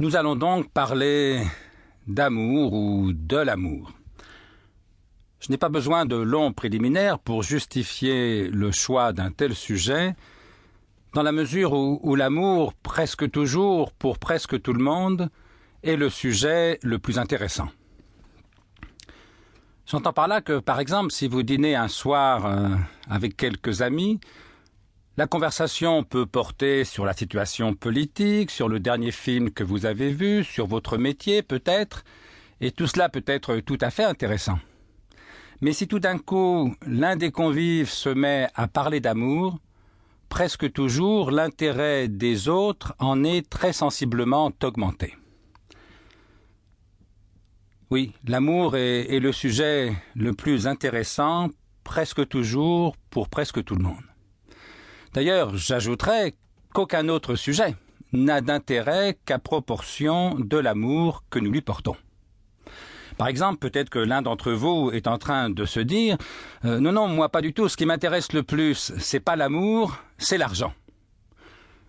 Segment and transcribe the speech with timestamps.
[0.00, 1.42] Nous allons donc parler
[2.06, 3.92] d'amour ou de l'amour.
[5.40, 10.14] Je n'ai pas besoin de longs préliminaires pour justifier le choix d'un tel sujet,
[11.12, 15.28] dans la mesure où, l'amour, presque toujours, pour presque tout le monde,
[15.82, 17.68] est le sujet le plus intéressant.
[19.84, 22.70] J'entends par là que, par exemple, si vous dînez un soir euh,
[23.10, 24.18] avec quelques amis,
[25.16, 30.10] la conversation peut porter sur la situation politique, sur le dernier film que vous avez
[30.10, 32.04] vu, sur votre métier peut-être,
[32.60, 34.58] et tout cela peut être tout à fait intéressant.
[35.60, 39.58] Mais si tout d'un coup l'un des convives se met à parler d'amour,
[40.30, 45.16] presque toujours l'intérêt des autres en est très sensiblement augmenté.
[47.90, 51.50] Oui, l'amour est, le sujet le plus intéressant
[51.82, 54.09] presque toujours pour presque tout le monde.
[55.12, 56.34] D'ailleurs, j'ajouterais
[56.72, 57.74] qu'aucun autre sujet
[58.12, 61.96] n'a d'intérêt qu'à proportion de l'amour que nous lui portons.
[63.18, 66.16] Par exemple, peut-être que l'un d'entre vous est en train de se dire
[66.64, 67.68] euh, Non, non, moi pas du tout.
[67.68, 70.72] Ce qui m'intéresse le plus, c'est pas l'amour, c'est l'argent.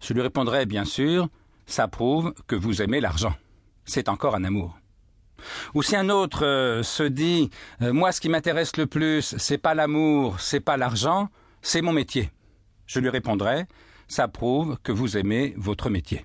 [0.00, 1.28] Je lui répondrai bien sûr
[1.66, 3.34] Ça prouve que vous aimez l'argent.
[3.86, 4.78] C'est encore un amour.
[5.74, 7.50] Ou si un autre euh, se dit
[7.82, 11.28] euh, Moi, ce qui m'intéresse le plus, c'est pas l'amour, c'est pas l'argent,
[11.60, 12.30] c'est mon métier.
[12.86, 13.66] Je lui répondrai
[14.08, 16.24] Ça prouve que vous aimez votre métier.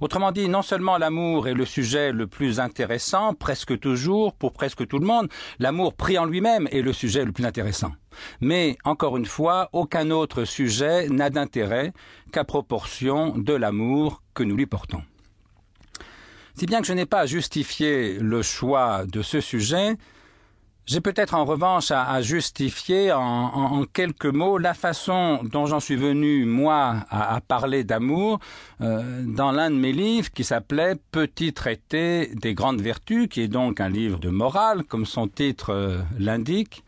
[0.00, 4.86] Autrement dit, non seulement l'amour est le sujet le plus intéressant, presque toujours, pour presque
[4.86, 7.92] tout le monde, l'amour pris en lui-même est le sujet le plus intéressant.
[8.40, 11.92] Mais, encore une fois, aucun autre sujet n'a d'intérêt
[12.32, 15.02] qu'à proportion de l'amour que nous lui portons.
[16.54, 19.96] Si bien que je n'ai pas justifié le choix de ce sujet,
[20.90, 26.44] j'ai peut-être en revanche à, justifier en, quelques mots la façon dont j'en suis venu,
[26.44, 28.40] moi, à, parler d'amour
[28.80, 33.48] euh, dans l'un de mes livres qui s'appelait Petit traité des grandes vertus, qui est
[33.48, 36.82] donc un livre de morale, comme son titre euh, l'indique,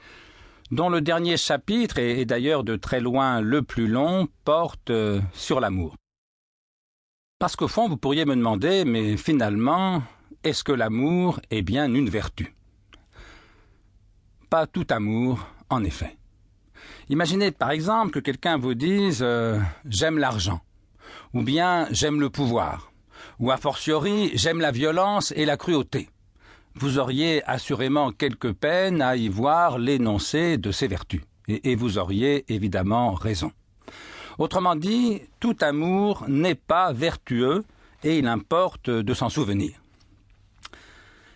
[0.73, 5.20] dont le dernier chapitre, et, et d'ailleurs de très loin le plus long, porte euh,
[5.33, 5.95] sur l'amour.
[7.39, 10.02] Parce qu'au fond, vous pourriez me demander, mais finalement,
[10.42, 12.52] est-ce que l'amour est bien une vertu?
[14.52, 16.18] Pas tout amour, en effet.
[17.08, 20.61] Imaginez par exemple que quelqu'un vous dise euh, j'aime l'argent,
[21.33, 22.92] ou bien j'aime le pouvoir,
[23.39, 26.11] ou a fortiori j'aime la violence et la cruauté.
[26.74, 31.96] Vous auriez assurément quelque peine à y voir l'énoncé de ces vertus, et, et vous
[31.96, 33.52] auriez évidemment raison.
[34.36, 37.64] Autrement dit, tout amour n'est pas vertueux
[38.05, 39.81] et il importe de s'en souvenir.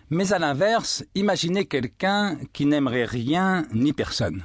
[0.09, 4.45] Mais à l'inverse, imaginez quelqu'un qui n'aimerait rien ni personne.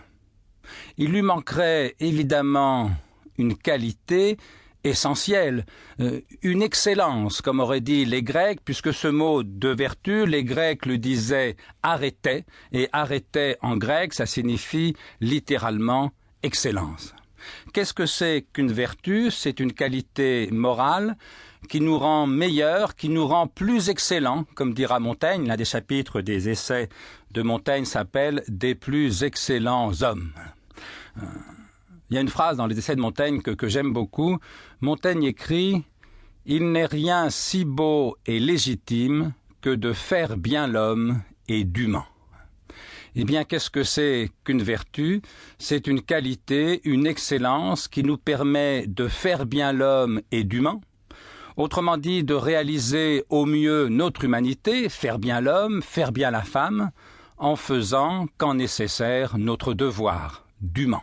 [0.97, 2.91] Il lui manquerait évidemment
[3.37, 4.37] une qualité
[4.83, 5.65] essentielle,
[5.99, 10.87] euh, une excellence, comme auraient dit les Grecs, puisque ce mot de vertu, les Grecs
[10.87, 16.11] le disaient arrêtait, et arrêtait en grec, ça signifie littéralement
[16.41, 17.13] excellence.
[17.73, 19.29] Qu'est-ce que c'est qu'une vertu?
[19.29, 21.17] C'est une qualité morale
[21.69, 25.47] qui nous rend meilleurs, qui nous rend plus excellents, comme dira Montaigne.
[25.47, 26.89] L'un des chapitres des essais
[27.31, 30.31] de Montaigne s'appelle Des plus excellents hommes.
[31.17, 31.25] Euh,
[32.09, 34.37] il y a une phrase dans les essais de Montaigne que, j'aime beaucoup.
[34.81, 35.83] Montaigne écrit
[36.45, 42.05] Il n'est rien si beau et légitime que de faire bien l'homme et d'humain.
[43.15, 45.21] Eh bien, qu'est-ce que c'est qu'une vertu?
[45.57, 50.79] C'est une qualité, une excellence qui nous permet de faire bien l'homme et d'humain,
[51.57, 56.91] autrement dit de réaliser au mieux notre humanité, faire bien l'homme, faire bien la femme,
[57.37, 61.01] en faisant, quand nécessaire, notre devoir d'humain.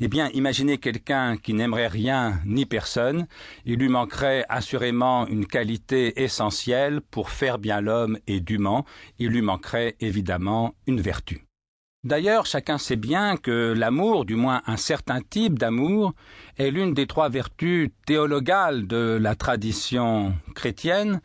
[0.00, 3.26] Eh bien, imaginez quelqu'un qui n'aimerait rien ni personne,
[3.64, 8.84] il lui manquerait assurément une qualité essentielle pour faire bien l'homme et d'humain,
[9.18, 11.46] il lui manquerait évidemment une vertu.
[12.04, 16.14] D'ailleurs, chacun sait bien que l'amour, du moins un certain type d'amour,
[16.58, 21.20] est l'une des trois vertus théologales de la tradition chrétienne,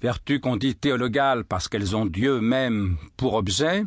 [0.00, 3.82] vertus qu'on dit théologales parce qu'elles ont Dieu même pour objet,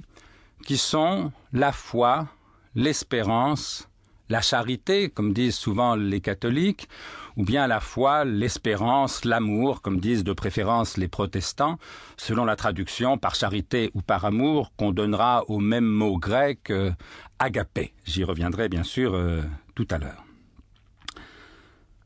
[0.66, 2.28] qui sont la foi,
[2.76, 3.88] l'espérance,
[4.30, 6.90] la charité, comme disent souvent les catholiques,
[7.36, 11.78] ou bien la foi, l'espérance, l'amour, comme disent de préférence les protestants,
[12.18, 16.92] selon la traduction par charité ou par amour qu'on donnera au même mot grec euh,
[17.40, 17.94] agapé.
[18.06, 19.42] J'y reviendrai bien sûr euh,
[19.76, 20.27] tout à l'heure.